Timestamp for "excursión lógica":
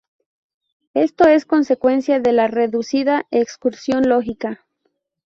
3.29-4.65